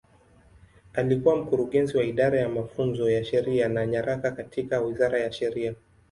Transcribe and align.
Alikuwa 0.93 1.35
Mkurugenzi 1.35 1.97
wa 1.97 2.03
Idara 2.03 2.39
ya 2.39 2.49
Mafunzo 2.49 3.09
ya 3.09 3.23
Sheria 3.23 3.67
na 3.69 3.85
Nyaraka 3.85 4.31
katika 4.31 4.81
Wizara 4.81 5.19
ya 5.19 5.31
Sheria. 5.31 5.75